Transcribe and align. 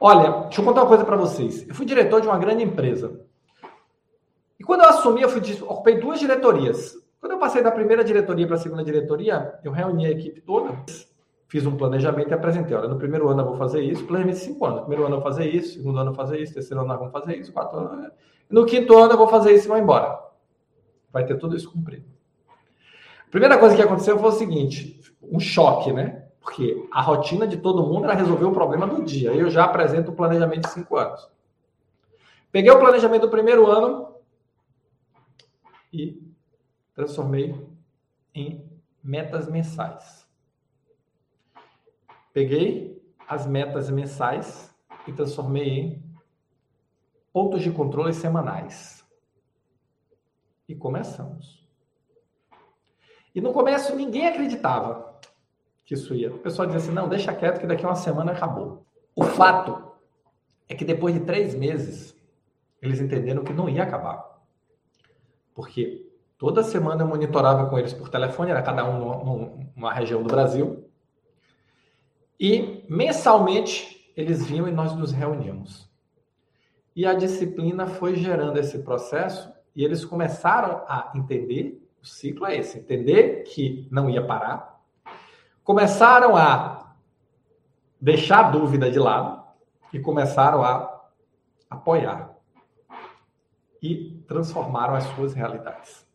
Olha, 0.00 0.42
deixa 0.42 0.60
eu 0.60 0.64
contar 0.64 0.82
uma 0.82 0.88
coisa 0.88 1.04
para 1.04 1.16
vocês. 1.16 1.66
Eu 1.68 1.74
fui 1.74 1.86
diretor 1.86 2.20
de 2.20 2.28
uma 2.28 2.38
grande 2.38 2.62
empresa. 2.62 3.20
E 4.58 4.64
quando 4.64 4.82
eu 4.82 4.88
assumi, 4.88 5.22
eu 5.22 5.28
fui, 5.28 5.40
ocupei 5.62 5.98
duas 5.98 6.18
diretorias. 6.18 6.94
Quando 7.20 7.32
eu 7.32 7.38
passei 7.38 7.62
da 7.62 7.70
primeira 7.70 8.04
diretoria 8.04 8.46
para 8.46 8.56
a 8.56 8.58
segunda 8.58 8.84
diretoria, 8.84 9.58
eu 9.64 9.72
reuni 9.72 10.06
a 10.06 10.10
equipe 10.10 10.40
toda, 10.40 10.74
fiz 11.48 11.66
um 11.66 11.76
planejamento 11.76 12.30
e 12.30 12.34
apresentei. 12.34 12.76
Olha, 12.76 12.88
no 12.88 12.98
primeiro 12.98 13.28
ano 13.28 13.40
eu 13.40 13.46
vou 13.46 13.56
fazer 13.56 13.82
isso, 13.82 14.04
planejamento 14.04 14.36
de 14.36 14.44
cinco 14.44 14.64
anos. 14.64 14.80
No 14.80 14.86
primeiro 14.86 15.06
ano 15.06 15.16
eu 15.16 15.20
vou 15.20 15.30
fazer 15.30 15.48
isso, 15.48 15.74
segundo 15.74 15.98
ano 15.98 16.10
eu 16.10 16.14
vou 16.14 16.24
fazer 16.24 16.40
isso, 16.40 16.54
terceiro 16.54 16.82
ano 16.82 16.92
eu 16.92 16.98
vou 16.98 17.10
fazer 17.10 17.36
isso, 17.36 17.52
quarto 17.52 17.76
ano. 17.76 18.10
No 18.48 18.64
quinto 18.64 18.96
ano 18.96 19.12
eu 19.12 19.18
vou 19.18 19.28
fazer 19.28 19.52
isso 19.52 19.66
e 19.66 19.68
vou 19.68 19.78
embora. 19.78 20.18
Vai 21.12 21.24
ter 21.24 21.36
tudo 21.36 21.56
isso 21.56 21.70
cumprido. 21.70 22.04
A 23.26 23.30
primeira 23.30 23.58
coisa 23.58 23.74
que 23.74 23.82
aconteceu 23.82 24.18
foi 24.18 24.28
o 24.28 24.32
seguinte: 24.32 25.00
um 25.22 25.40
choque, 25.40 25.92
né? 25.92 26.25
Porque 26.46 26.88
a 26.92 27.02
rotina 27.02 27.44
de 27.44 27.56
todo 27.56 27.82
mundo 27.82 28.04
era 28.04 28.14
resolver 28.14 28.44
o 28.44 28.52
problema 28.52 28.86
do 28.86 29.02
dia. 29.04 29.32
Eu 29.32 29.50
já 29.50 29.64
apresento 29.64 30.12
o 30.12 30.14
planejamento 30.14 30.60
de 30.60 30.70
cinco 30.70 30.96
anos. 30.96 31.28
Peguei 32.52 32.70
o 32.70 32.78
planejamento 32.78 33.22
do 33.22 33.30
primeiro 33.30 33.66
ano 33.66 34.14
e 35.92 36.22
transformei 36.94 37.68
em 38.32 38.64
metas 39.02 39.50
mensais. 39.50 40.24
Peguei 42.32 43.04
as 43.26 43.44
metas 43.44 43.90
mensais 43.90 44.72
e 45.04 45.12
transformei 45.12 45.68
em 45.68 46.16
pontos 47.32 47.60
de 47.60 47.72
controle 47.72 48.14
semanais. 48.14 49.04
E 50.68 50.76
começamos. 50.76 51.66
E 53.34 53.40
no 53.40 53.52
começo 53.52 53.96
ninguém 53.96 54.28
acreditava 54.28 55.05
que 55.86 55.94
isso 55.94 56.14
ia. 56.14 56.34
O 56.34 56.38
pessoal 56.38 56.66
dizia 56.66 56.82
assim: 56.82 56.92
não, 56.92 57.08
deixa 57.08 57.32
quieto 57.32 57.60
que 57.60 57.66
daqui 57.66 57.84
a 57.86 57.88
uma 57.88 57.94
semana 57.94 58.32
acabou. 58.32 58.84
O 59.14 59.24
fato 59.24 59.92
é 60.68 60.74
que 60.74 60.84
depois 60.84 61.14
de 61.14 61.20
três 61.20 61.54
meses, 61.54 62.14
eles 62.82 63.00
entenderam 63.00 63.44
que 63.44 63.54
não 63.54 63.68
ia 63.68 63.84
acabar. 63.84 64.42
Porque 65.54 66.10
toda 66.36 66.62
semana 66.62 67.04
eu 67.04 67.08
monitorava 67.08 67.70
com 67.70 67.78
eles 67.78 67.94
por 67.94 68.08
telefone, 68.08 68.50
era 68.50 68.62
cada 68.62 68.84
um 68.84 69.72
numa 69.74 69.92
região 69.92 70.22
do 70.22 70.28
Brasil. 70.28 70.90
E 72.38 72.84
mensalmente 72.90 74.12
eles 74.14 74.44
vinham 74.44 74.68
e 74.68 74.72
nós 74.72 74.94
nos 74.94 75.12
reuníamos. 75.12 75.88
E 76.94 77.06
a 77.06 77.14
disciplina 77.14 77.86
foi 77.86 78.16
gerando 78.16 78.58
esse 78.58 78.80
processo 78.80 79.50
e 79.74 79.84
eles 79.84 80.04
começaram 80.04 80.82
a 80.88 81.12
entender, 81.14 81.86
o 82.02 82.06
ciclo 82.06 82.46
é 82.46 82.56
esse, 82.56 82.78
entender 82.78 83.44
que 83.44 83.86
não 83.90 84.10
ia 84.10 84.26
parar, 84.26 84.75
começaram 85.66 86.36
a 86.36 86.94
deixar 88.00 88.46
a 88.46 88.50
dúvida 88.50 88.88
de 88.88 89.00
lado 89.00 89.42
e 89.92 89.98
começaram 89.98 90.62
a 90.62 91.02
apoiar 91.68 92.36
e 93.82 94.22
transformaram 94.28 94.94
as 94.94 95.02
suas 95.06 95.34
realidades. 95.34 96.06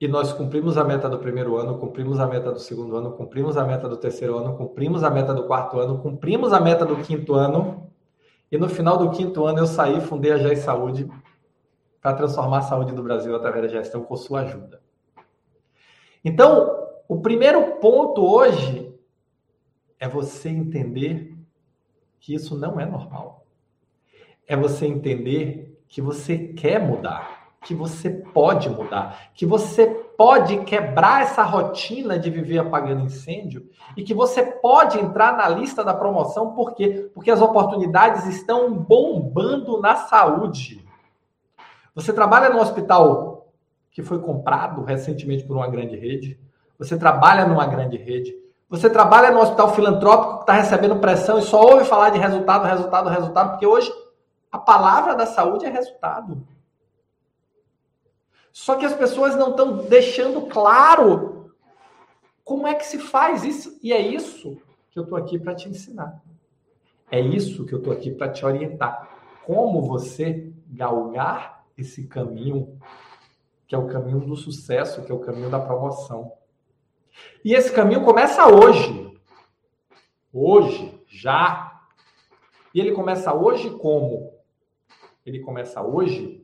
E 0.00 0.08
nós 0.08 0.32
cumprimos 0.32 0.76
a 0.76 0.82
meta 0.82 1.08
do 1.08 1.20
primeiro 1.20 1.56
ano, 1.56 1.78
cumprimos 1.78 2.18
a 2.18 2.26
meta 2.26 2.50
do 2.50 2.58
segundo 2.58 2.96
ano, 2.96 3.12
cumprimos 3.12 3.56
a 3.56 3.64
meta 3.64 3.88
do 3.88 3.96
terceiro 3.96 4.36
ano, 4.38 4.56
cumprimos 4.56 5.04
a 5.04 5.10
meta 5.10 5.32
do 5.32 5.44
quarto 5.44 5.78
ano, 5.78 5.98
cumprimos 5.98 6.52
a 6.52 6.60
meta 6.60 6.84
do 6.84 6.96
quinto 6.96 7.34
ano. 7.34 7.92
E 8.50 8.58
no 8.58 8.68
final 8.68 8.98
do 8.98 9.10
quinto 9.12 9.46
ano 9.46 9.60
eu 9.60 9.66
saí, 9.68 10.00
fundei 10.00 10.32
a 10.32 10.38
GES 10.38 10.60
Saúde 10.60 11.08
para 12.02 12.14
transformar 12.14 12.58
a 12.58 12.62
saúde 12.62 12.92
do 12.92 13.04
Brasil 13.04 13.36
através 13.36 13.62
da 13.62 13.68
gestão 13.68 14.02
com 14.02 14.16
sua 14.16 14.40
ajuda. 14.40 14.87
Então, 16.28 16.76
o 17.08 17.22
primeiro 17.22 17.76
ponto 17.76 18.22
hoje 18.22 18.94
é 19.98 20.06
você 20.06 20.50
entender 20.50 21.34
que 22.20 22.34
isso 22.34 22.54
não 22.54 22.78
é 22.78 22.84
normal. 22.84 23.46
É 24.46 24.54
você 24.54 24.86
entender 24.86 25.82
que 25.88 26.02
você 26.02 26.36
quer 26.36 26.86
mudar, 26.86 27.54
que 27.62 27.74
você 27.74 28.10
pode 28.10 28.68
mudar, 28.68 29.30
que 29.32 29.46
você 29.46 29.86
pode 29.86 30.58
quebrar 30.64 31.22
essa 31.22 31.42
rotina 31.42 32.18
de 32.18 32.28
viver 32.28 32.58
apagando 32.58 33.06
incêndio 33.06 33.66
e 33.96 34.02
que 34.02 34.12
você 34.12 34.42
pode 34.42 34.98
entrar 34.98 35.34
na 35.34 35.48
lista 35.48 35.82
da 35.82 35.94
promoção, 35.94 36.52
por 36.52 36.74
quê? 36.74 37.10
Porque 37.14 37.30
as 37.30 37.40
oportunidades 37.40 38.26
estão 38.26 38.74
bombando 38.74 39.80
na 39.80 39.96
saúde. 39.96 40.86
Você 41.94 42.12
trabalha 42.12 42.50
no 42.50 42.60
hospital 42.60 43.37
que 43.98 44.02
foi 44.04 44.20
comprado 44.20 44.84
recentemente 44.84 45.42
por 45.42 45.56
uma 45.56 45.66
grande 45.66 45.96
rede. 45.96 46.38
Você 46.78 46.96
trabalha 46.96 47.48
numa 47.48 47.66
grande 47.66 47.96
rede. 47.96 48.32
Você 48.70 48.88
trabalha 48.88 49.32
no 49.32 49.40
hospital 49.40 49.74
filantrópico 49.74 50.36
que 50.36 50.42
está 50.42 50.52
recebendo 50.52 51.00
pressão 51.00 51.36
e 51.40 51.42
só 51.42 51.60
ouve 51.60 51.84
falar 51.84 52.10
de 52.10 52.18
resultado, 52.20 52.64
resultado, 52.64 53.08
resultado, 53.08 53.50
porque 53.50 53.66
hoje 53.66 53.92
a 54.52 54.58
palavra 54.58 55.16
da 55.16 55.26
saúde 55.26 55.66
é 55.66 55.68
resultado. 55.68 56.46
Só 58.52 58.76
que 58.76 58.86
as 58.86 58.94
pessoas 58.94 59.34
não 59.34 59.50
estão 59.50 59.78
deixando 59.78 60.42
claro 60.42 61.50
como 62.44 62.68
é 62.68 62.74
que 62.74 62.86
se 62.86 63.00
faz 63.00 63.42
isso. 63.42 63.80
E 63.82 63.92
é 63.92 64.00
isso 64.00 64.62
que 64.92 64.98
eu 65.00 65.02
estou 65.02 65.18
aqui 65.18 65.40
para 65.40 65.56
te 65.56 65.68
ensinar. 65.68 66.22
É 67.10 67.18
isso 67.18 67.66
que 67.66 67.72
eu 67.72 67.78
estou 67.78 67.92
aqui 67.92 68.12
para 68.12 68.30
te 68.30 68.46
orientar. 68.46 69.08
Como 69.44 69.82
você 69.82 70.52
galgar 70.68 71.64
esse 71.76 72.06
caminho 72.06 72.78
que 73.68 73.74
é 73.74 73.78
o 73.78 73.86
caminho 73.86 74.20
do 74.20 74.34
sucesso, 74.34 75.04
que 75.04 75.12
é 75.12 75.14
o 75.14 75.20
caminho 75.20 75.50
da 75.50 75.60
promoção. 75.60 76.32
E 77.44 77.52
esse 77.52 77.70
caminho 77.70 78.02
começa 78.02 78.48
hoje. 78.48 79.14
Hoje, 80.32 80.98
já. 81.06 81.82
E 82.74 82.80
ele 82.80 82.92
começa 82.92 83.34
hoje 83.34 83.70
como? 83.70 84.32
Ele 85.24 85.40
começa 85.40 85.82
hoje 85.82 86.42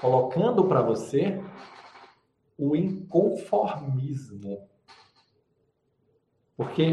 colocando 0.00 0.64
para 0.64 0.80
você 0.80 1.44
o 2.56 2.74
inconformismo. 2.74 4.66
Porque 6.56 6.92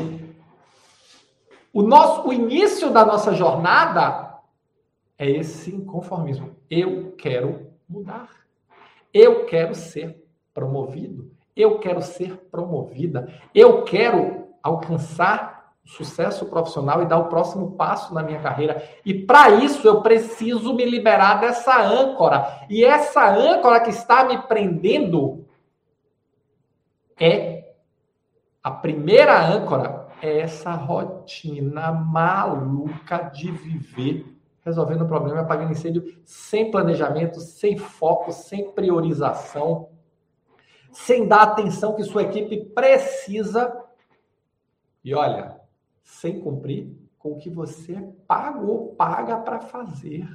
o 1.72 1.82
nosso 1.82 2.28
o 2.28 2.34
início 2.34 2.92
da 2.92 3.06
nossa 3.06 3.34
jornada 3.34 4.42
é 5.18 5.30
esse 5.30 5.74
inconformismo. 5.74 6.54
Eu 6.70 7.14
quero 7.14 7.72
mudar. 7.88 8.49
Eu 9.14 9.46
quero 9.46 9.74
ser 9.75 10.24
promovido. 10.53 11.31
Eu 11.56 11.80
quero 11.80 12.02
ser 12.02 12.38
promovida. 12.52 13.34
Eu 13.53 13.84
quero 13.84 14.47
alcançar 14.62 15.59
sucesso 15.86 16.46
profissional 16.46 17.02
e 17.02 17.06
dar 17.06 17.18
o 17.18 17.30
próximo 17.30 17.72
passo 17.72 18.14
na 18.14 18.22
minha 18.22 18.40
carreira. 18.40 18.84
E 19.03 19.14
para 19.14 19.50
isso 19.50 19.88
eu 19.88 20.02
preciso 20.02 20.74
me 20.74 20.86
liberar 20.86 21.42
dessa 21.42 21.81
âncora. 21.81 22.66
E 22.69 22.86
essa 22.86 23.28
âncora 23.28 23.80
que 23.80 23.90
está 23.90 24.24
me 24.24 24.38
prendendo 24.44 25.46
é 27.19 27.74
a 28.62 28.72
primeira 28.72 29.42
âncora 29.42 30.08
é 30.22 30.40
essa 30.40 30.74
rotina 30.74 31.92
maluca 31.92 33.18
de 33.34 33.52
viver 33.52 34.25
resolvendo 34.62 35.02
o 35.02 35.08
problema, 35.08 35.42
apagando 35.42 35.72
incêndio 35.72 36.03
sem 36.25 36.72
planejamento, 36.72 37.40
sem 37.40 37.78
foco, 37.78 38.31
sem 38.31 38.72
priorização, 38.72 39.90
sem 40.92 41.28
dar 41.28 41.44
atenção 41.44 41.96
que 41.96 42.03
sua 42.03 42.24
equipe 42.24 42.66
precisa. 42.66 43.72
E 45.03 45.14
olha, 45.14 45.59
sem 46.03 46.40
cumprir 46.40 46.92
com 47.18 47.34
o 47.34 47.38
que 47.38 47.50
você 47.50 47.96
pagou, 48.28 48.96
paga 48.96 49.38
para 49.38 49.59
fazer. 49.59 50.28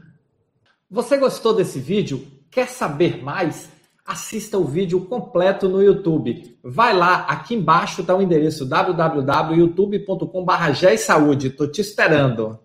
Você 0.91 1.17
gostou 1.17 1.55
desse 1.55 1.79
vídeo? 1.79 2.27
Quer 2.51 2.69
saber 2.69 3.23
mais? 3.23 3.73
Assista 4.07 4.59
o 4.59 4.65
vídeo 4.65 5.07
completo 5.07 5.67
no 5.69 5.83
YouTube. 5.83 6.59
Vai 6.63 6.95
lá, 6.95 7.23
aqui 7.23 7.55
embaixo 7.55 8.03
está 8.03 8.15
o 8.15 8.21
endereço 8.21 8.67
www.youtube.com.br. 8.67 11.43
Estou 11.43 11.71
te 11.71 11.81
esperando. 11.81 12.59